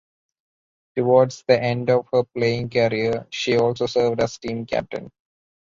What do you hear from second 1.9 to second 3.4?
of her playing career